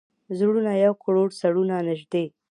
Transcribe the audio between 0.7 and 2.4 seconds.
یو کړو، سرونه نژدې